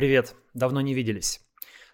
Привет, 0.00 0.34
давно 0.54 0.80
не 0.80 0.94
виделись. 0.94 1.42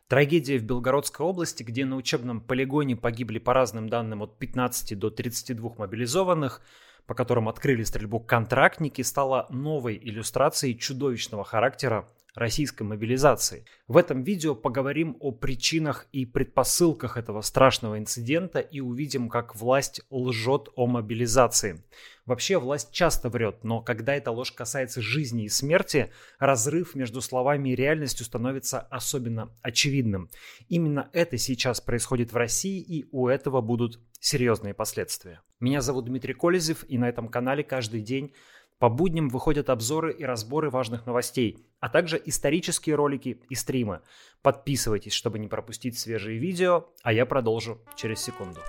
Трагедия 0.07 0.59
в 0.59 0.63
Белгородской 0.63 1.27
области, 1.27 1.65
где 1.65 1.85
на 1.85 1.97
учебном 1.97 2.41
полигоне 2.41 2.95
погибли 2.95 3.41
по 3.41 3.53
разным 3.53 3.89
данным 3.89 4.23
от 4.23 4.39
15 4.39 4.97
до 4.97 5.11
32 5.11 5.75
мобилизованных, 5.77 6.63
по 7.09 7.15
которым 7.15 7.49
открыли 7.49 7.83
стрельбу 7.83 8.21
контрактники, 8.21 9.03
стала 9.03 9.49
новой 9.51 9.99
иллюстрацией 10.01 10.79
чудовищного 10.79 11.43
характера 11.43 12.09
российской 12.37 12.83
мобилизации. 12.83 13.65
В 13.89 13.97
этом 13.97 14.23
видео 14.23 14.55
поговорим 14.55 15.17
о 15.21 15.33
причинах 15.33 16.07
и 16.13 16.27
предпосылках 16.27 17.17
этого 17.17 17.41
страшного 17.41 17.99
инцидента 17.99 18.61
и 18.61 18.81
увидим, 18.81 19.29
как 19.29 19.57
власть 19.57 20.03
лжет 20.11 20.69
о 20.77 20.87
мобилизации. 20.87 21.83
Вообще 22.27 22.59
власть 22.59 22.93
часто 22.93 23.31
врет, 23.31 23.65
но 23.65 23.81
когда 23.81 24.15
эта 24.15 24.33
ложь 24.33 24.53
касается 24.53 25.01
жизни 25.01 25.45
и 25.45 25.49
смерти, 25.49 26.11
разрыв 26.39 26.95
между 26.95 27.23
словами 27.23 27.71
и 27.71 27.77
реальностью 27.77 28.27
становится 28.27 28.81
особенно 28.81 29.51
очевидным. 29.63 30.29
Именно 30.69 31.09
это 31.13 31.39
сейчас 31.39 31.81
происходит 31.81 32.33
в 32.33 32.37
России, 32.37 32.81
и 32.81 33.09
у 33.13 33.29
этого 33.29 33.61
будут 33.61 34.01
серьезные 34.21 34.75
последствия. 34.75 35.41
Меня 35.61 35.81
зовут 35.81 36.07
Дмитрий 36.07 36.35
Колезев, 36.35 36.85
и 36.89 36.99
на 36.99 37.09
этом 37.09 37.29
канале 37.29 37.63
каждый 37.65 38.03
день 38.03 38.35
по 38.79 38.89
будням 38.89 39.29
выходят 39.29 39.71
обзоры 39.71 40.13
и 40.13 40.25
разборы 40.25 40.71
важных 40.71 41.07
новостей, 41.07 41.67
а 41.81 41.89
также 41.89 42.21
исторические 42.25 42.97
ролики 42.97 43.43
и 43.49 43.55
стримы. 43.55 44.03
Подписывайтесь, 44.43 45.13
чтобы 45.13 45.39
не 45.39 45.49
пропустить 45.49 45.99
свежие 45.99 46.39
видео, 46.39 46.87
а 47.03 47.13
я 47.13 47.27
продолжу 47.27 47.81
через 47.97 48.21
секунду. 48.21 48.61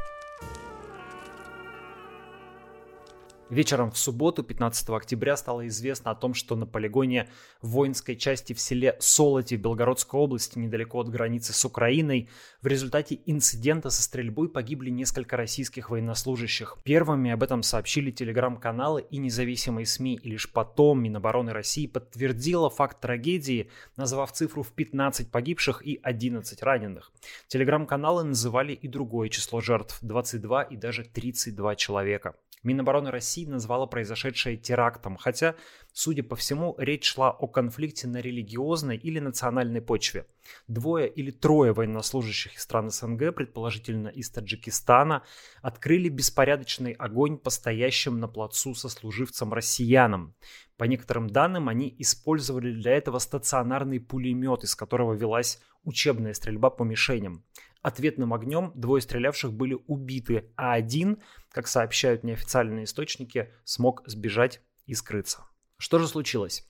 Вечером 3.49 3.91
в 3.91 3.97
субботу, 3.97 4.43
15 4.43 4.89
октября, 4.89 5.37
стало 5.37 5.67
известно 5.67 6.11
о 6.11 6.15
том, 6.15 6.33
что 6.33 6.57
на 6.57 6.65
полигоне 6.65 7.29
воинской 7.61 8.17
части 8.17 8.51
в 8.51 8.59
селе 8.59 8.97
Солоти 8.99 9.55
в 9.55 9.61
Белгородской 9.61 10.19
области, 10.19 10.59
недалеко 10.59 10.99
от 10.99 11.07
границы 11.07 11.53
с 11.53 11.63
Украиной, 11.63 12.27
в 12.61 12.67
результате 12.67 13.21
инцидента 13.25 13.89
со 13.89 14.03
стрельбой 14.03 14.49
погибли 14.49 14.89
несколько 14.89 15.37
российских 15.37 15.89
военнослужащих. 15.89 16.77
Первыми 16.83 17.31
об 17.31 17.41
этом 17.41 17.63
сообщили 17.63 18.11
телеграм-каналы 18.11 19.05
и 19.09 19.17
независимые 19.17 19.85
СМИ, 19.85 20.19
и 20.21 20.31
лишь 20.31 20.51
потом 20.51 21.01
Минобороны 21.01 21.53
России 21.53 21.87
подтвердила 21.87 22.69
факт 22.69 22.99
трагедии, 22.99 23.69
назвав 23.95 24.33
цифру 24.33 24.61
в 24.61 24.73
15 24.73 25.31
погибших 25.31 25.87
и 25.87 25.97
11 26.03 26.61
раненых. 26.63 27.13
Телеграм-каналы 27.47 28.25
называли 28.25 28.73
и 28.73 28.89
другое 28.89 29.29
число 29.29 29.61
жертв– 29.61 29.99
22 30.01 30.63
и 30.63 30.75
даже 30.75 31.05
32 31.05 31.75
человека. 31.77 32.35
Минобороны 32.63 33.11
России 33.11 33.36
назвала 33.45 33.85
произошедшее 33.85 34.57
терактом, 34.57 35.17
хотя, 35.17 35.55
судя 35.93 36.23
по 36.23 36.35
всему, 36.35 36.75
речь 36.77 37.05
шла 37.05 37.31
о 37.31 37.47
конфликте 37.47 38.07
на 38.07 38.17
религиозной 38.21 38.97
или 38.97 39.19
национальной 39.19 39.81
почве. 39.81 40.25
Двое 40.67 41.07
или 41.09 41.31
трое 41.31 41.73
военнослужащих 41.73 42.55
из 42.55 42.61
стран 42.61 42.89
СНГ, 42.89 43.35
предположительно 43.35 44.07
из 44.07 44.29
Таджикистана, 44.29 45.23
открыли 45.61 46.09
беспорядочный 46.09 46.93
огонь 46.93 47.37
по 47.37 47.49
стоящим 47.49 48.19
на 48.19 48.27
плацу 48.27 48.73
сослуживцам 48.73 49.53
россиянам. 49.53 50.35
По 50.77 50.83
некоторым 50.85 51.27
данным, 51.27 51.69
они 51.69 51.93
использовали 51.97 52.71
для 52.71 52.93
этого 52.93 53.19
стационарный 53.19 53.99
пулемет, 53.99 54.63
из 54.63 54.75
которого 54.75 55.13
велась 55.13 55.59
учебная 55.83 56.33
стрельба 56.33 56.69
по 56.69 56.83
мишеням. 56.83 57.43
Ответным 57.81 58.33
огнем 58.33 58.71
двое 58.75 59.01
стрелявших 59.01 59.53
были 59.53 59.77
убиты, 59.87 60.51
а 60.55 60.73
один, 60.73 61.21
как 61.57 61.67
сообщают 61.67 62.23
неофициальные 62.23 62.83
источники, 62.83 63.51
смог 63.63 64.03
сбежать 64.05 64.61
и 64.85 64.93
скрыться. 64.93 65.39
Что 65.79 65.97
же 65.97 66.07
случилось? 66.07 66.63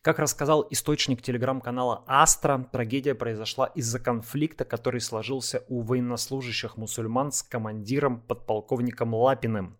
Как 0.00 0.18
рассказал 0.18 0.66
источник 0.70 1.20
телеграм-канала 1.20 2.02
Астра, 2.06 2.66
трагедия 2.72 3.14
произошла 3.14 3.66
из-за 3.66 4.00
конфликта, 4.00 4.64
который 4.64 5.02
сложился 5.02 5.66
у 5.68 5.82
военнослужащих 5.82 6.78
мусульман 6.78 7.30
с 7.30 7.42
командиром 7.42 8.22
подполковником 8.22 9.14
Лапиным. 9.14 9.78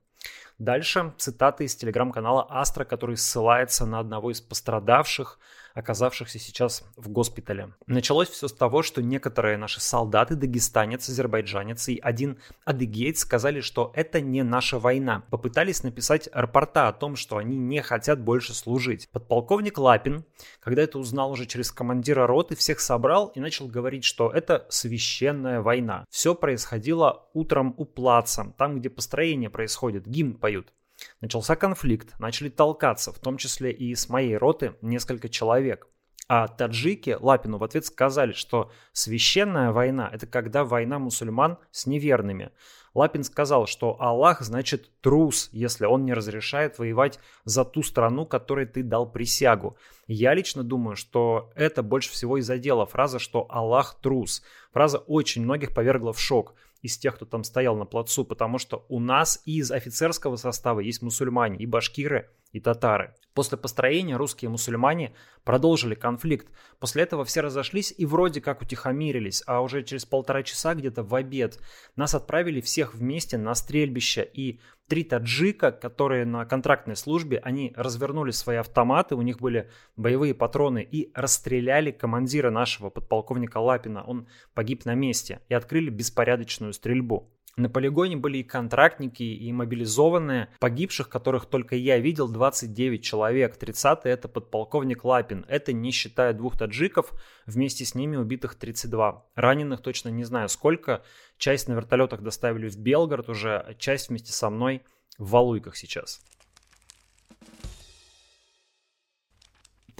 Дальше 0.59 1.15
цитаты 1.17 1.65
из 1.65 1.75
телеграм-канала 1.75 2.47
Астра, 2.51 2.85
который 2.85 3.17
ссылается 3.17 3.87
на 3.87 4.01
одного 4.01 4.33
из 4.33 4.43
пострадавших– 4.43 5.39
оказавшихся 5.75 6.39
сейчас 6.39 6.85
в 6.97 7.09
госпитале. 7.09 7.75
Началось 7.87 8.29
все 8.29 8.49
с 8.49 8.53
того, 8.53 8.83
что 8.83 9.03
некоторые 9.03 9.57
наши 9.57 9.81
солдаты, 9.81 10.35
дагестанец, 10.35 11.09
азербайджанец 11.09 11.89
и 11.89 11.99
один 11.99 12.39
адыгейц 12.65 13.21
сказали, 13.21 13.61
что 13.61 13.93
это 13.95 14.21
не 14.21 14.43
наша 14.43 14.79
война. 14.79 15.23
Попытались 15.31 15.83
написать 15.83 16.29
рапорта 16.33 16.89
о 16.89 16.93
том, 16.93 17.17
что 17.17 17.37
они 17.37 17.57
не 17.57 17.83
хотят 17.83 18.21
больше 18.21 18.55
служить. 18.55 19.09
Подполковник 19.11 19.79
Лапин, 19.79 20.25
когда 20.61 20.83
это 20.83 20.99
узнал 20.99 21.31
уже 21.31 21.47
через 21.47 21.71
командира 21.71 22.27
роты, 22.27 22.57
всех 22.57 22.81
собрал 22.81 23.29
и 23.29 23.41
начал 23.41 23.69
говорить, 23.69 24.05
что 24.05 24.31
это 24.31 24.67
священная 24.69 25.61
война. 25.61 26.05
Все 26.11 26.35
происходило 26.35 27.29
утром 27.33 27.75
у 27.77 27.85
плаца, 27.85 28.55
там, 28.59 28.79
где 28.79 28.91
построение 28.91 29.51
происходит, 29.51 30.07
гимн 30.07 30.35
поют. 30.35 30.73
Начался 31.21 31.57
конфликт, 31.57 32.19
начали 32.19 32.49
толкаться, 32.49 33.13
в 33.13 33.19
том 33.19 33.37
числе 33.37 33.73
и 33.73 33.95
с 33.95 34.09
моей 34.09 34.37
роты 34.37 34.75
несколько 34.83 35.29
человек. 35.29 35.89
А 36.29 36.49
таджики 36.49 37.17
Лапину 37.21 37.59
в 37.59 37.65
ответ 37.65 37.85
сказали, 37.85 38.33
что 38.33 38.71
священная 38.93 39.73
война– 39.73 40.09
это 40.13 40.27
когда 40.27 40.65
война 40.65 40.99
мусульман 40.99 41.59
с 41.71 41.87
неверными. 41.87 42.51
Лапин 42.95 43.25
сказал, 43.25 43.67
что 43.67 43.97
Аллах 44.01 44.43
значит 44.43 44.91
трус, 45.01 45.49
если 45.53 45.87
он 45.87 46.05
не 46.05 46.13
разрешает 46.13 46.79
воевать 46.79 47.19
за 47.45 47.65
ту 47.65 47.83
страну, 47.83 48.27
которой 48.27 48.67
ты 48.67 48.83
дал 48.83 49.11
присягу. 49.11 49.77
Я 50.07 50.35
лично 50.35 50.63
думаю, 50.63 50.97
что 50.97 51.51
это 51.55 51.83
больше 51.83 52.11
всего 52.11 52.37
и 52.37 52.43
задела 52.43 52.85
фраза, 52.85 53.19
что 53.19 53.47
Аллах 53.49 53.99
трус. 54.01 54.43
Фраза 54.73 54.99
очень 54.99 55.43
многих 55.43 55.73
повергла 55.75 56.13
в 56.13 56.21
шок 56.21 56.55
из 56.83 56.99
тех, 56.99 57.15
кто 57.15 57.25
там 57.25 57.45
стоял 57.45 57.77
на 57.77 57.87
плацу, 57.87 58.25
потому 58.25 58.59
что 58.59 58.85
у 58.89 59.01
нас 59.01 59.41
из 59.47 59.71
офицерского 59.71 60.37
состава 60.37 60.81
есть 60.81 61.01
мусульмане, 61.01 61.59
и 61.59 61.67
башкиры, 61.67 62.29
и 62.53 62.61
татары. 62.61 63.15
После 63.35 63.57
построения 63.57 64.17
русские 64.17 64.51
мусульмане 64.51 65.15
продолжили 65.43 65.95
конфликт. 65.95 66.49
После 66.79 67.03
этого 67.03 67.25
все 67.25 67.41
разошлись 67.41 67.95
и 67.97 68.05
вроде 68.05 68.43
как 68.43 68.61
утихомирились, 68.61 69.43
а 69.47 69.63
уже 69.63 69.83
через 69.83 70.05
полтора 70.05 70.43
часа 70.43 70.75
где-то 70.75 71.03
в 71.03 71.15
обед 71.15 71.59
нас 71.97 72.15
отправили 72.15 72.61
всех 72.61 72.95
вместе 72.95 73.39
на 73.39 73.55
стрельбище. 73.55 74.29
И 74.35 74.61
три 74.87 75.03
таджика, 75.03 75.73
которые 75.73 76.27
на 76.27 76.45
контрактной 76.45 76.95
службе, 76.95 77.39
они 77.39 77.73
развернули 77.75 78.33
свои 78.33 78.57
автоматы, 78.57 79.15
у 79.15 79.23
них 79.23 79.41
были 79.41 79.71
боевые 79.97 80.35
патроны 80.35 80.87
и 80.89 81.11
расстреляли 81.15 81.91
командира 81.91 82.51
нашего 82.51 82.91
подполковника 82.91 83.59
Лапина. 83.59 84.05
Он 84.05 84.29
погиб 84.53 84.85
на 84.85 84.95
месте 84.95 85.41
и 85.49 85.55
открыли 85.55 85.89
беспорядочную 85.89 86.75
стрельбу. 86.75 87.31
На 87.57 87.69
полигоне 87.69 88.17
были 88.17 88.39
и 88.39 88.43
контрактники, 88.43 89.23
и 89.23 89.53
мобилизованные. 89.53 90.49
Погибших, 90.59 91.11
которых 91.11 91.47
только 91.47 91.77
я 91.77 91.99
видел, 91.99 92.29
29 92.29 93.03
человек. 93.05 93.57
30 93.57 94.01
это 94.05 94.29
подполковник 94.29 95.05
Лапин. 95.05 95.45
Это 95.49 95.75
не 95.75 95.91
считая 95.91 96.33
двух 96.33 96.57
таджиков, 96.57 97.13
вместе 97.45 97.85
с 97.85 97.95
ними 97.95 98.17
убитых 98.17 98.55
32. 98.55 99.27
Раненых 99.35 99.83
точно 99.83 100.09
не 100.09 100.25
знаю 100.25 100.49
сколько. 100.49 101.03
Часть 101.37 101.69
на 101.69 101.75
вертолетах 101.75 102.23
доставили 102.23 102.71
в 102.71 102.79
Белгород 102.79 103.29
уже, 103.29 103.59
а 103.59 103.75
часть 103.75 104.09
вместе 104.09 104.33
со 104.33 104.49
мной 104.49 104.83
в 105.19 105.31
Валуйках 105.31 105.77
сейчас. 105.77 106.23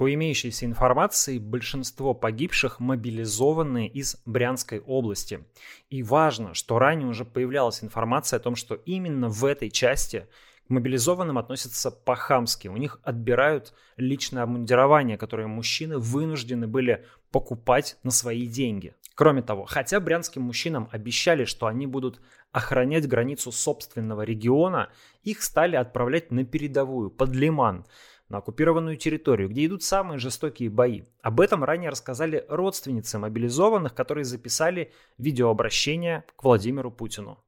По 0.03 0.13
имеющейся 0.13 0.67
информации, 0.67 1.39
большинство 1.39 2.13
погибших 2.13 2.81
мобилизованы 2.81 3.87
из 3.87 4.21
Брянской 4.27 4.81
области. 4.81 5.45
И 5.91 6.03
важно, 6.03 6.55
что 6.55 6.81
ранее 6.81 7.07
уже 7.07 7.25
появлялась 7.25 7.85
информация 7.85 8.39
о 8.39 8.43
том, 8.43 8.57
что 8.57 8.75
именно 8.75 9.29
в 9.29 9.45
этой 9.45 9.71
части 9.71 10.27
к 10.67 10.71
мобилизованным 10.71 11.39
относятся 11.39 11.93
по-хамски. 11.93 12.67
У 12.67 12.77
них 12.77 12.99
отбирают 13.05 13.75
личное 13.97 14.43
обмундирование, 14.43 15.17
которое 15.17 15.47
мужчины 15.47 15.99
вынуждены 15.99 16.67
были 16.67 17.07
покупать 17.31 17.97
на 18.03 18.11
свои 18.11 18.49
деньги. 18.49 18.97
Кроме 19.15 19.43
того, 19.43 19.67
хотя 19.67 20.01
брянским 20.01 20.43
мужчинам 20.43 20.89
обещали, 20.91 21.45
что 21.45 21.67
они 21.67 21.87
будут 21.87 22.21
охранять 22.51 23.07
границу 23.07 23.53
собственного 23.53 24.23
региона, 24.23 24.89
их 25.23 25.45
стали 25.45 25.77
отправлять 25.77 26.33
на 26.33 26.45
передовую, 26.45 27.09
под 27.09 27.37
Лиман– 27.37 27.87
на 28.33 28.39
оккупированную 28.39 28.97
территорию, 28.97 29.51
где 29.51 29.67
идут 29.67 29.83
самые 29.83 30.19
жестокие 30.19 30.71
бои. 30.71 31.03
Об 31.21 31.41
этом 31.41 31.63
ранее 31.63 31.91
рассказали 31.91 32.45
родственницы 32.49 33.19
мобилизованных, 33.19 33.95
которые 33.95 34.25
записали 34.25 34.91
видеообращение 35.19 36.25
к 36.35 36.43
Владимиру 36.43 36.91
Путину. 36.91 37.39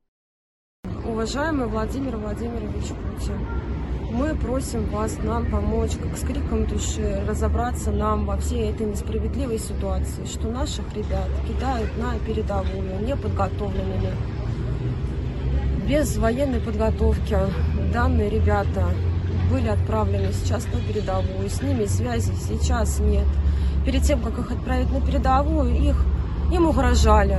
Уважаемый 1.07 1.69
Владимир 1.69 2.19
Владимирович 2.19 2.89
Путин, 2.89 3.39
мы 4.13 4.37
просим 4.37 4.85
вас 4.91 5.17
нам 5.23 5.51
помочь, 5.51 5.93
как 5.97 6.19
с 6.19 6.21
криком 6.21 6.67
души, 6.67 7.25
разобраться 7.27 7.91
нам 7.91 8.27
во 8.27 8.37
всей 8.37 8.71
этой 8.71 8.87
несправедливой 8.87 9.59
ситуации, 9.59 10.27
что 10.27 10.51
наших 10.51 10.85
ребят 10.95 11.31
кидают 11.49 11.97
на 11.97 12.19
передовую, 12.27 13.03
неподготовленными, 13.03 14.13
без 15.89 16.17
военной 16.19 16.61
подготовки. 16.61 17.39
Данные 17.93 18.29
ребята 18.29 18.91
были 19.55 19.69
отправлены 19.69 20.33
сейчас 20.33 20.65
на 20.65 20.81
передовую, 20.81 21.49
с 21.49 21.63
ними 21.63 21.85
связи 21.85 22.33
сейчас 22.49 22.99
нет. 22.99 23.27
перед 23.87 24.03
тем, 24.03 24.21
как 24.21 24.37
их 24.37 24.51
отправить 24.51 24.91
на 24.91 25.01
передовую, 25.01 25.77
их, 25.77 25.95
им 26.51 26.67
угрожали. 26.67 27.39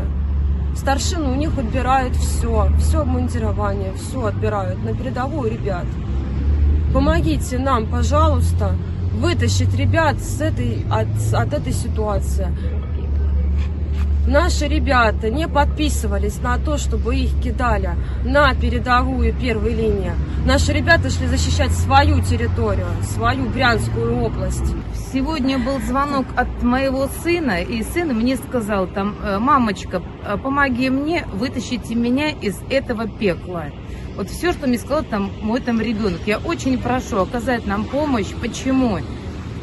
Старшины 0.78 1.30
у 1.30 1.36
них 1.36 1.58
отбирают 1.58 2.16
все, 2.16 2.70
все 2.80 3.02
обмундирование, 3.02 3.92
все 3.96 4.28
отбирают 4.28 4.82
на 4.82 4.94
передовую 4.94 5.52
ребят. 5.52 5.86
Помогите 6.94 7.58
нам, 7.58 7.86
пожалуйста, 7.88 8.76
вытащить 9.16 9.76
ребят 9.76 10.18
с 10.22 10.40
этой, 10.40 10.86
от, 10.90 11.08
от 11.34 11.54
этой 11.54 11.74
ситуации. 11.74 12.48
Наши 14.28 14.68
ребята 14.68 15.30
не 15.30 15.48
подписывались 15.48 16.42
на 16.42 16.58
то, 16.58 16.80
чтобы 16.80 17.16
их 17.16 17.40
кидали 17.44 17.92
на 18.24 18.56
передовую 18.56 19.36
первой 19.36 19.76
линии. 19.76 20.14
Наши 20.48 20.74
ребята 20.74 21.12
шли 21.12 21.28
защищать 21.28 21.72
свою 21.72 22.24
территорию, 22.24 22.88
свою 23.04 23.48
Брянскую 23.50 24.18
область. 24.24 24.66
Сегодня 25.14 25.60
был 25.60 25.80
звонок 25.80 26.26
от 26.36 26.64
моего 26.64 27.08
сына, 27.24 27.62
и 27.62 27.84
сын 27.84 28.16
мне 28.16 28.36
сказал, 28.36 28.88
там, 28.88 29.16
«Э, 29.24 29.38
мамочка, 29.38 30.02
э, 30.26 30.38
помоги 30.38 30.90
мне, 30.90 31.28
вытащите 31.32 31.94
меня 31.94 32.30
из 32.30 32.60
этого 32.72 33.08
пекла. 33.08 33.66
Вот 34.16 34.30
все, 34.30 34.54
что 34.54 34.66
мне 34.68 34.80
сказал 34.80 35.04
там 35.04 35.30
мой 35.42 35.62
там 35.62 35.80
ребенок. 35.80 36.22
Я 36.26 36.40
очень 36.40 36.80
прошу 36.80 37.20
оказать 37.20 37.68
нам 37.68 37.86
помощь. 37.86 38.34
Почему? 38.42 39.00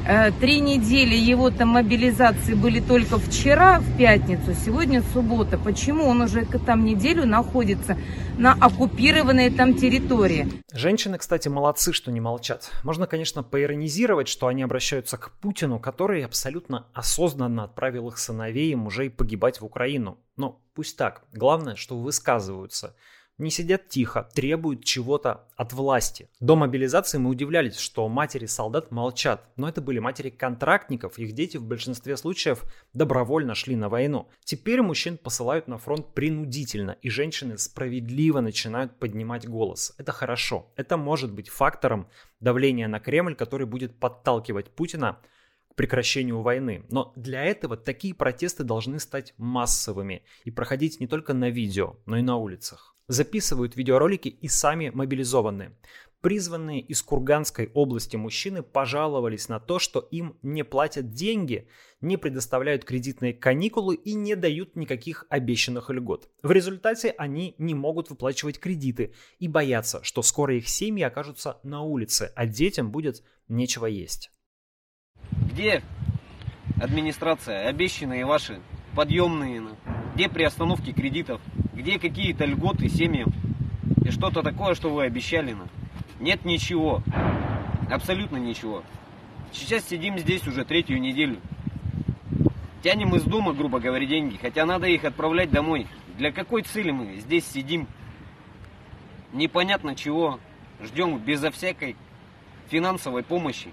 Э, 0.04 0.32
три 0.32 0.58
недели 0.58 1.14
его 1.14 1.50
там 1.50 1.68
мобилизации 1.68 2.54
были 2.54 2.80
только 2.80 3.18
вчера, 3.18 3.78
в 3.78 3.96
пятницу, 3.96 4.52
сегодня 4.54 5.00
суббота. 5.12 5.58
Почему 5.58 6.06
он 6.06 6.22
уже 6.22 6.44
там 6.44 6.84
неделю 6.84 7.24
находится 7.24 7.96
на 8.36 8.52
оккупированной 8.52 9.50
там 9.50 9.74
территории? 9.74 10.48
Женщины, 10.72 11.18
кстати, 11.18 11.48
молодцы, 11.48 11.92
что 11.92 12.10
не 12.10 12.20
молчат. 12.20 12.72
Можно, 12.82 13.06
конечно, 13.06 13.44
поиронизировать, 13.44 14.26
что 14.26 14.48
они 14.48 14.64
обращаются 14.64 15.16
к 15.18 15.30
Путину, 15.40 15.78
который 15.78 16.24
абсолютно 16.24 16.86
осознанно 16.94 17.64
отправил 17.64 18.08
их 18.08 18.18
сыновей 18.18 18.72
и 18.72 18.76
мужей 18.76 19.08
погибать 19.08 19.60
в 19.60 19.64
Украину. 19.64 20.18
Но 20.36 20.60
пусть 20.74 20.96
так. 20.96 21.22
Главное, 21.32 21.76
что 21.76 21.96
высказываются 21.96 22.96
не 23.42 23.50
сидят 23.50 23.88
тихо, 23.88 24.28
требуют 24.34 24.84
чего-то 24.84 25.48
от 25.56 25.72
власти. 25.72 26.30
До 26.40 26.56
мобилизации 26.56 27.18
мы 27.18 27.30
удивлялись, 27.30 27.78
что 27.78 28.08
матери 28.08 28.46
солдат 28.46 28.90
молчат, 28.90 29.50
но 29.56 29.68
это 29.68 29.82
были 29.82 29.98
матери 29.98 30.30
контрактников, 30.30 31.18
их 31.18 31.32
дети 31.32 31.56
в 31.56 31.64
большинстве 31.64 32.16
случаев 32.16 32.64
добровольно 32.94 33.54
шли 33.54 33.76
на 33.76 33.88
войну. 33.88 34.28
Теперь 34.44 34.80
мужчин 34.80 35.18
посылают 35.18 35.68
на 35.68 35.76
фронт 35.76 36.14
принудительно, 36.14 36.92
и 37.02 37.10
женщины 37.10 37.58
справедливо 37.58 38.40
начинают 38.40 38.98
поднимать 38.98 39.46
голос. 39.46 39.94
Это 39.98 40.12
хорошо, 40.12 40.72
это 40.76 40.96
может 40.96 41.32
быть 41.32 41.48
фактором 41.48 42.08
давления 42.40 42.88
на 42.88 43.00
Кремль, 43.00 43.34
который 43.34 43.66
будет 43.66 43.98
подталкивать 43.98 44.70
Путина 44.70 45.18
к 45.70 45.74
прекращению 45.74 46.42
войны. 46.42 46.84
Но 46.90 47.12
для 47.16 47.44
этого 47.44 47.76
такие 47.76 48.14
протесты 48.14 48.62
должны 48.62 49.00
стать 49.00 49.34
массовыми 49.36 50.22
и 50.44 50.50
проходить 50.50 51.00
не 51.00 51.06
только 51.06 51.34
на 51.34 51.50
видео, 51.50 51.96
но 52.06 52.18
и 52.18 52.22
на 52.22 52.36
улицах 52.36 52.92
записывают 53.12 53.76
видеоролики 53.76 54.28
и 54.28 54.48
сами 54.48 54.90
мобилизованные. 54.90 55.76
Призванные 56.22 56.80
из 56.80 57.02
Курганской 57.02 57.70
области 57.74 58.16
мужчины 58.16 58.62
пожаловались 58.62 59.48
на 59.48 59.58
то, 59.58 59.80
что 59.80 59.98
им 59.98 60.36
не 60.42 60.62
платят 60.62 61.10
деньги, 61.10 61.66
не 62.00 62.16
предоставляют 62.16 62.84
кредитные 62.84 63.34
каникулы 63.34 63.96
и 63.96 64.14
не 64.14 64.36
дают 64.36 64.76
никаких 64.76 65.26
обещанных 65.30 65.90
льгот. 65.90 66.28
В 66.42 66.52
результате 66.52 67.10
они 67.18 67.56
не 67.58 67.74
могут 67.74 68.08
выплачивать 68.08 68.60
кредиты 68.60 69.14
и 69.40 69.48
боятся, 69.48 70.02
что 70.04 70.22
скоро 70.22 70.56
их 70.56 70.68
семьи 70.68 71.02
окажутся 71.02 71.58
на 71.64 71.82
улице, 71.82 72.32
а 72.36 72.46
детям 72.46 72.92
будет 72.92 73.24
нечего 73.48 73.86
есть. 73.86 74.30
Где 75.52 75.82
администрация, 76.80 77.68
обещанные 77.68 78.24
ваши 78.24 78.60
подъемные, 78.94 79.76
где 80.14 80.28
приостановки 80.28 80.92
кредитов, 80.92 81.40
где 81.72 81.98
какие-то 81.98 82.44
льготы 82.44 82.88
семьям 82.88 83.32
и 84.04 84.10
что-то 84.10 84.42
такое, 84.42 84.74
что 84.74 84.92
вы 84.92 85.04
обещали 85.04 85.52
нам. 85.52 85.68
Нет 86.20 86.44
ничего. 86.44 87.02
Абсолютно 87.90 88.36
ничего. 88.36 88.82
Сейчас 89.52 89.88
сидим 89.88 90.18
здесь 90.18 90.46
уже 90.46 90.64
третью 90.64 91.00
неделю. 91.00 91.38
Тянем 92.82 93.14
из 93.14 93.22
дома, 93.22 93.52
грубо 93.52 93.80
говоря, 93.80 94.06
деньги, 94.06 94.36
хотя 94.36 94.66
надо 94.66 94.86
их 94.86 95.04
отправлять 95.04 95.50
домой. 95.50 95.86
Для 96.18 96.32
какой 96.32 96.62
цели 96.62 96.90
мы 96.90 97.16
здесь 97.16 97.46
сидим? 97.46 97.86
Непонятно 99.32 99.94
чего. 99.94 100.40
Ждем 100.82 101.18
безо 101.18 101.50
всякой 101.50 101.96
финансовой 102.68 103.22
помощи 103.22 103.70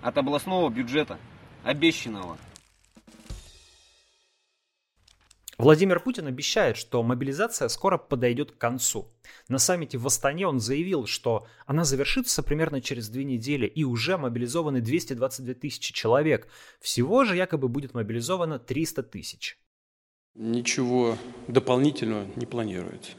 от 0.00 0.16
областного 0.16 0.68
бюджета, 0.68 1.18
обещанного. 1.64 2.38
Владимир 5.58 6.00
Путин 6.00 6.26
обещает, 6.26 6.76
что 6.76 7.02
мобилизация 7.02 7.68
скоро 7.68 7.96
подойдет 7.96 8.52
к 8.52 8.58
концу. 8.58 9.08
На 9.48 9.58
саммите 9.58 9.98
в 9.98 10.06
Астане 10.06 10.48
он 10.48 10.58
заявил, 10.58 11.06
что 11.06 11.46
она 11.66 11.84
завершится 11.84 12.42
примерно 12.42 12.80
через 12.80 13.08
две 13.08 13.24
недели 13.24 13.66
и 13.66 13.84
уже 13.84 14.16
мобилизованы 14.16 14.80
222 14.80 15.54
тысячи 15.54 15.92
человек. 15.92 16.48
Всего 16.80 17.24
же 17.24 17.36
якобы 17.36 17.68
будет 17.68 17.94
мобилизовано 17.94 18.58
300 18.58 19.02
тысяч. 19.04 19.58
Ничего 20.34 21.16
дополнительного 21.46 22.26
не 22.34 22.46
планируется. 22.46 23.12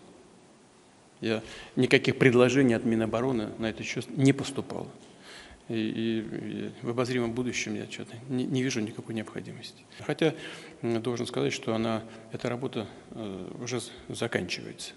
Я 1.22 1.42
никаких 1.78 2.18
предложений 2.18 2.74
от 2.74 2.86
Минобороны 2.86 3.50
на 3.58 3.70
этот 3.70 3.86
счет 3.86 4.06
не 4.18 4.34
поступало. 4.34 4.88
И, 5.68 5.74
и, 5.74 6.72
в 6.86 6.90
обозримом 6.90 7.34
будущем 7.34 7.74
я 7.76 7.90
что-то 7.90 8.16
не, 8.30 8.46
не 8.46 8.62
вижу 8.62 8.82
никакой 8.82 9.16
необходимости. 9.16 9.84
Хотя 10.00 10.36
должен 10.82 11.26
сказать, 11.26 11.54
что 11.54 11.74
она, 11.74 12.04
эта 12.32 12.50
работа 12.50 12.88
э, 13.12 13.52
уже 13.60 13.82
заканчивается. 14.08 14.94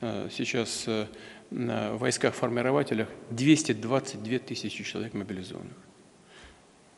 Э, 0.00 0.30
сейчас 0.32 0.84
э, 0.86 1.06
на 1.50 1.92
войсках-формирователях 1.96 3.08
222 3.30 4.38
тысячи 4.38 4.84
человек 4.84 5.12
мобилизованных 5.12 5.76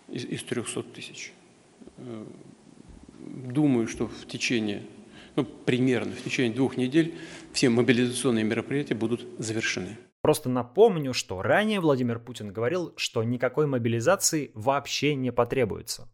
из, 0.09 0.25
из 0.25 0.43
300 0.45 0.85
тысяч. 0.85 1.33
Думаю, 3.19 3.89
что 3.89 4.07
в 4.07 4.27
течение, 4.27 4.85
ну, 5.35 5.45
примерно 5.45 6.13
в 6.13 6.23
течение 6.23 6.53
двух 6.53 6.77
недель 6.77 7.15
все 7.53 7.69
мобилизационные 7.69 8.45
мероприятия 8.45 8.95
будут 8.95 9.27
завершены. 9.39 9.97
Просто 10.23 10.49
напомню, 10.49 11.13
что 11.13 11.43
ранее 11.43 11.81
Владимир 11.81 12.21
Путин 12.21 12.53
говорил, 12.53 12.93
что 12.97 13.25
никакой 13.25 13.67
мобилизации 13.67 14.53
вообще 14.55 15.17
не 15.17 15.33
потребуется. 15.33 16.09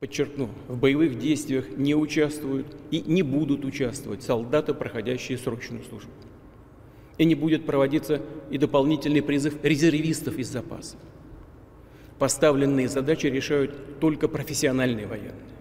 Подчеркну, 0.00 0.48
в 0.66 0.78
боевых 0.78 1.18
действиях 1.18 1.68
не 1.76 1.94
участвуют 1.94 2.74
и 2.90 3.02
не 3.02 3.22
будут 3.22 3.66
участвовать 3.66 4.22
солдаты, 4.22 4.72
проходящие 4.72 5.36
срочную 5.36 5.84
службу. 5.84 6.10
И 7.18 7.26
не 7.26 7.34
будет 7.34 7.66
проводиться 7.66 8.22
и 8.48 8.56
дополнительный 8.56 9.22
призыв 9.22 9.62
резервистов 9.62 10.38
из 10.38 10.48
запаса. 10.48 10.96
Поставленные 12.18 12.88
задачи 12.88 13.26
решают 13.26 14.00
только 14.00 14.28
профессиональные 14.28 15.06
военные. 15.06 15.57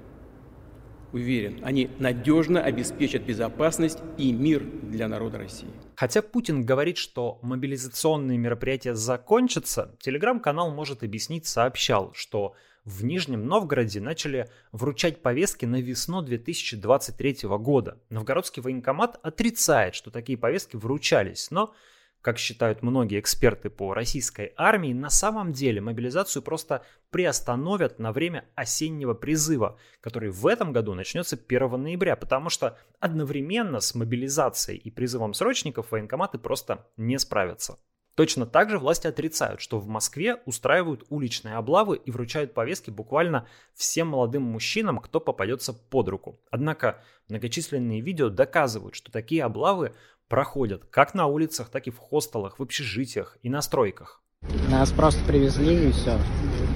Уверен, 1.14 1.62
они 1.64 1.90
надежно 2.00 2.62
обеспечат 2.62 3.24
безопасность 3.24 4.00
и 4.18 4.32
мир 4.32 4.64
для 4.64 5.08
народа 5.08 5.38
России. 5.38 5.70
Хотя 5.96 6.22
Путин 6.22 6.66
говорит, 6.66 6.98
что 6.98 7.40
мобилизационные 7.42 8.38
мероприятия 8.38 8.94
закончатся, 8.94 9.96
телеграм-канал 10.00 10.72
может 10.72 11.04
объяснить 11.04 11.48
сообщал, 11.48 12.12
что 12.14 12.54
в 12.84 13.04
Нижнем 13.04 13.46
Новгороде 13.46 14.00
начали 14.00 14.50
вручать 14.72 15.22
повестки 15.22 15.66
на 15.66 15.82
весну 15.82 16.22
2023 16.22 17.40
года. 17.44 17.98
Новгородский 18.10 18.62
военкомат 18.62 19.20
отрицает, 19.24 19.94
что 19.94 20.10
такие 20.10 20.38
повестки 20.38 20.78
вручались, 20.78 21.52
но 21.52 21.74
как 22.22 22.38
считают 22.38 22.82
многие 22.82 23.20
эксперты 23.20 23.70
по 23.70 23.94
российской 23.94 24.54
армии, 24.58 24.94
на 24.94 25.10
самом 25.10 25.52
деле 25.54 25.82
мобилизацию 25.82 26.44
просто 26.44 26.84
приостановят 27.10 28.00
на 28.00 28.12
время 28.12 28.46
осеннего 28.56 29.14
призыва, 29.14 29.80
который 30.02 30.30
в 30.30 30.46
этом 30.48 30.74
году 30.74 30.94
начнется 30.94 31.38
1 31.38 31.82
ноября, 31.82 32.16
потому 32.16 32.50
что 32.50 32.78
одновременно 33.00 33.80
с 33.80 33.96
мобилизацией 33.96 34.78
и 34.78 34.92
призывом 34.92 35.34
срочников 35.34 35.92
военкоматы 35.92 36.38
просто 36.38 36.88
не 36.98 37.18
справятся. 37.18 37.78
Точно 38.18 38.48
так 38.48 38.72
же 38.72 38.80
власти 38.80 39.06
отрицают, 39.06 39.62
что 39.62 39.78
в 39.78 39.88
Москве 39.88 40.38
устраивают 40.48 41.06
уличные 41.10 41.54
облавы 41.54 41.98
и 41.98 42.10
вручают 42.10 42.56
повестки 42.56 42.90
буквально 42.90 43.48
всем 43.76 44.08
молодым 44.08 44.42
мужчинам, 44.42 44.98
кто 44.98 45.20
попадется 45.20 45.72
под 45.72 46.08
руку. 46.08 46.40
Однако 46.50 47.00
многочисленные 47.30 48.02
видео 48.02 48.30
доказывают, 48.30 48.96
что 48.96 49.12
такие 49.12 49.44
облавы 49.44 49.94
проходят 50.30 50.84
как 50.86 51.14
на 51.14 51.28
улицах, 51.28 51.70
так 51.70 51.86
и 51.86 51.92
в 51.92 52.00
хостелах, 52.00 52.58
в 52.58 52.64
общежитиях 52.64 53.38
и 53.44 53.52
на 53.52 53.62
стройках. 53.62 54.24
Нас 54.72 54.92
просто 54.92 55.24
привезли 55.26 55.90
и 55.90 55.92
все. 55.92 56.20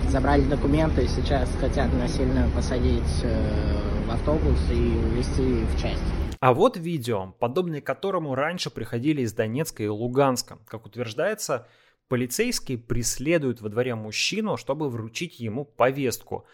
Забрали 0.10 0.44
документы, 0.44 1.06
и 1.06 1.08
сейчас 1.08 1.50
хотят 1.60 1.92
насильно 1.94 2.52
посадить 2.56 3.24
э, 3.24 3.91
автобус 4.14 4.60
и 4.72 4.76
увезти 4.76 5.64
в 5.66 5.82
часть. 5.82 6.02
А 6.40 6.54
вот 6.54 6.76
видео, 6.76 7.34
подобные 7.40 7.82
которому 7.82 8.36
раньше 8.36 8.70
приходили 8.70 9.22
из 9.22 9.34
Донецка 9.34 9.84
и 9.84 9.88
Луганска. 9.88 10.58
Как 10.68 10.86
утверждается, 10.86 11.68
полицейские 12.08 12.78
преследуют 12.78 13.62
во 13.62 13.70
дворе 13.70 13.96
мужчину, 13.96 14.58
чтобы 14.58 14.90
вручить 14.90 15.40
ему 15.40 15.66
повестку. 15.66 16.46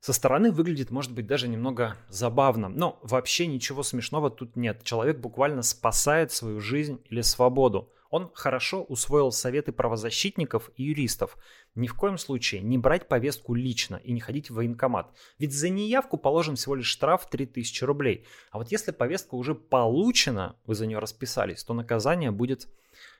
Со 0.00 0.12
стороны 0.12 0.52
выглядит, 0.52 0.90
может 0.90 1.12
быть, 1.12 1.26
даже 1.26 1.48
немного 1.48 1.96
забавно, 2.08 2.68
но 2.68 3.00
вообще 3.02 3.46
ничего 3.46 3.82
смешного 3.82 4.30
тут 4.30 4.56
нет. 4.56 4.82
Человек 4.84 5.18
буквально 5.18 5.62
спасает 5.62 6.30
свою 6.30 6.60
жизнь 6.60 7.00
или 7.08 7.20
свободу. 7.20 7.92
Он 8.10 8.30
хорошо 8.32 8.82
усвоил 8.82 9.30
советы 9.32 9.72
правозащитников 9.72 10.70
и 10.76 10.84
юристов. 10.84 11.36
Ни 11.74 11.86
в 11.86 11.94
коем 11.94 12.16
случае 12.16 12.62
не 12.62 12.78
брать 12.78 13.06
повестку 13.06 13.54
лично 13.54 13.96
и 13.96 14.12
не 14.12 14.20
ходить 14.20 14.48
в 14.48 14.54
военкомат. 14.54 15.14
Ведь 15.38 15.52
за 15.52 15.68
неявку 15.68 16.16
положен 16.16 16.56
всего 16.56 16.74
лишь 16.74 16.86
штраф 16.86 17.28
3000 17.28 17.84
рублей. 17.84 18.26
А 18.50 18.58
вот 18.58 18.72
если 18.72 18.92
повестка 18.92 19.34
уже 19.34 19.54
получена, 19.54 20.56
вы 20.64 20.74
за 20.74 20.86
нее 20.86 20.98
расписались, 20.98 21.62
то 21.64 21.74
наказание 21.74 22.30
будет 22.30 22.68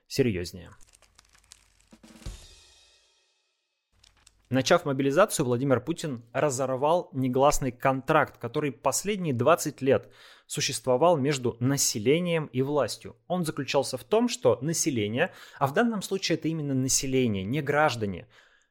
серьезнее. 0.07 0.71
Начав 4.51 4.87
мобилизацию, 4.87 5.45
Владимир 5.45 5.79
Путин 5.79 6.25
разорвал 6.33 7.11
негласный 7.13 7.71
контракт, 7.71 8.39
который 8.39 8.73
последние 8.73 9.35
20 9.35 9.83
лет 9.83 10.11
существовал 10.49 11.17
между 11.17 11.57
населением 11.61 12.47
и 12.47 12.63
властью. 12.63 13.15
Он 13.29 13.45
заключался 13.45 13.97
в 13.97 14.03
том, 14.03 14.29
что 14.29 14.59
население, 14.63 15.31
а 15.59 15.69
в 15.69 15.75
данном 15.75 16.03
случае 16.03 16.39
это 16.39 16.49
именно 16.49 16.75
население, 16.75 17.45
не 17.45 17.61
граждане, 17.61 18.27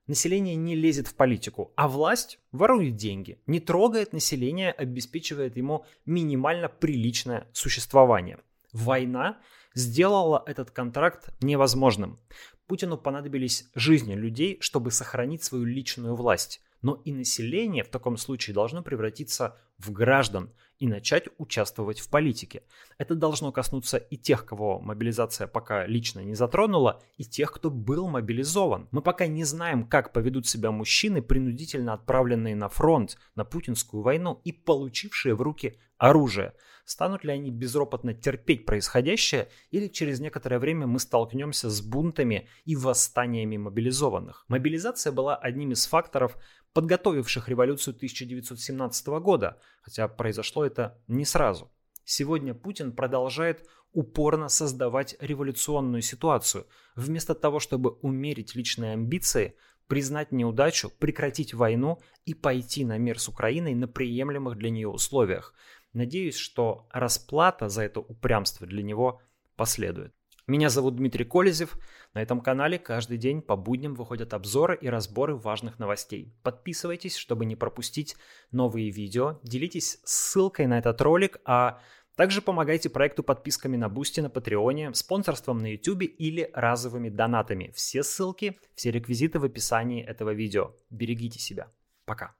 население 0.07 0.55
не 0.55 0.75
лезет 0.75 1.07
в 1.07 1.15
политику, 1.15 1.71
а 1.75 1.87
власть 1.87 2.39
ворует 2.51 2.95
деньги, 2.95 3.39
не 3.45 3.59
трогает 3.59 4.11
население, 4.11 4.71
обеспечивает 4.71 5.55
ему 5.55 5.85
минимально 6.05 6.67
приличное 6.67 7.47
существование. 7.53 8.39
Война 8.73 9.37
сделала 9.75 10.43
этот 10.47 10.71
контракт 10.71 11.29
невозможным. 11.41 12.19
Путину 12.65 12.97
понадобились 12.97 13.69
жизни 13.75 14.15
людей, 14.15 14.57
чтобы 14.61 14.91
сохранить 14.91 15.43
свою 15.43 15.63
личную 15.63 16.15
власть. 16.15 16.59
Но 16.81 16.95
и 17.05 17.11
население 17.11 17.83
в 17.83 17.89
таком 17.89 18.17
случае 18.17 18.53
должно 18.53 18.81
превратиться 18.81 19.57
в 19.77 19.91
граждан 19.91 20.51
и 20.79 20.87
начать 20.87 21.25
участвовать 21.37 21.99
в 21.99 22.09
политике. 22.09 22.63
Это 22.97 23.15
должно 23.15 23.51
коснуться 23.51 23.97
и 23.97 24.17
тех, 24.17 24.45
кого 24.45 24.79
мобилизация 24.79 25.47
пока 25.47 25.85
лично 25.85 26.21
не 26.21 26.35
затронула, 26.35 27.01
и 27.17 27.23
тех, 27.23 27.51
кто 27.51 27.69
был 27.69 28.07
мобилизован. 28.07 28.87
Мы 28.91 29.01
пока 29.01 29.27
не 29.27 29.43
знаем, 29.43 29.87
как 29.87 30.13
поведут 30.13 30.47
себя 30.47 30.71
мужчины, 30.71 31.21
принудительно 31.21 31.93
отправленные 31.93 32.55
на 32.55 32.69
фронт, 32.69 33.17
на 33.35 33.45
путинскую 33.45 34.03
войну 34.03 34.41
и 34.43 34.51
получившие 34.51 35.35
в 35.35 35.41
руки 35.41 35.79
оружие. 35.97 36.53
Станут 36.85 37.25
ли 37.25 37.33
они 37.33 37.51
безропотно 37.51 38.13
терпеть 38.13 38.65
происходящее, 38.65 39.49
или 39.71 39.87
через 39.87 40.21
некоторое 40.21 40.57
время 40.57 40.87
мы 40.87 40.99
столкнемся 40.99 41.69
с 41.69 41.81
бунтами 41.81 42.47
и 42.63 42.77
восстаниями 42.77 43.57
мобилизованных? 43.57 44.45
Мобилизация 44.47 45.11
была 45.11 45.35
одним 45.35 45.73
из 45.73 45.85
факторов, 45.85 46.37
подготовивших 46.73 47.49
революцию 47.49 47.95
1917 47.95 49.07
года, 49.07 49.59
хотя 49.81 50.07
произошло 50.07 50.65
это 50.65 51.01
не 51.07 51.25
сразу. 51.25 51.71
Сегодня 52.03 52.53
Путин 52.53 52.93
продолжает 52.93 53.67
упорно 53.91 54.47
создавать 54.49 55.15
революционную 55.19 56.01
ситуацию. 56.01 56.67
Вместо 56.95 57.35
того, 57.35 57.59
чтобы 57.59 57.91
умерить 58.01 58.55
личные 58.55 58.93
амбиции, 58.93 59.55
признать 59.87 60.31
неудачу, 60.31 60.89
прекратить 60.89 61.53
войну 61.53 61.99
и 62.25 62.33
пойти 62.33 62.85
на 62.85 62.97
мир 62.97 63.19
с 63.19 63.27
Украиной 63.27 63.73
на 63.73 63.87
приемлемых 63.87 64.57
для 64.57 64.69
нее 64.69 64.87
условиях– 64.87 65.53
Надеюсь, 65.97 66.35
что 66.35 66.87
расплата 66.91 67.69
за 67.69 67.81
это 67.81 68.01
упрямство 68.01 68.67
для 68.67 68.83
него 68.83 69.19
последует. 69.55 70.13
Меня 70.49 70.69
зовут 70.69 70.95
Дмитрий 70.95 71.25
Колезев. 71.25 71.77
На 72.13 72.21
этом 72.21 72.39
канале 72.39 72.79
каждый 72.79 73.17
день 73.17 73.41
по 73.41 73.57
будням 73.57 73.95
выходят 73.95 74.33
обзоры 74.33 74.77
и 74.79 74.87
разборы 74.87 75.35
важных 75.35 75.77
новостей. 75.77 76.33
Подписывайтесь, 76.41 77.17
чтобы 77.17 77.45
не 77.45 77.57
пропустить 77.57 78.15
новые 78.51 78.89
видео. 78.89 79.41
Делитесь 79.43 79.99
ссылкой 80.05 80.67
на 80.67 80.77
этот 80.77 81.01
ролик, 81.01 81.41
а 81.43 81.81
также 82.15 82.41
помогайте 82.41 82.89
проекту 82.89 83.23
подписками 83.23 83.75
на 83.75 83.89
Бусти, 83.89 84.21
на 84.21 84.29
Патреоне, 84.29 84.93
спонсорством 84.93 85.57
на 85.57 85.73
YouTube 85.73 86.03
или 86.03 86.49
разовыми 86.53 87.09
донатами. 87.09 87.73
Все 87.75 88.01
ссылки, 88.01 88.57
все 88.73 88.91
реквизиты 88.91 89.39
в 89.39 89.43
описании 89.43 90.01
этого 90.01 90.33
видео. 90.33 90.73
Берегите 90.89 91.39
себя. 91.39 91.73
Пока. 92.05 92.33